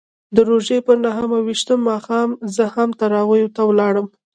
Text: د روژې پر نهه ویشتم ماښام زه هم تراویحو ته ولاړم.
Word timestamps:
د 0.35 0.37
روژې 0.49 0.77
پر 0.87 0.97
نهه 1.05 1.23
ویشتم 1.47 1.79
ماښام 1.89 2.29
زه 2.55 2.63
هم 2.75 2.89
تراویحو 2.99 3.53
ته 3.55 3.61
ولاړم. 3.69 4.07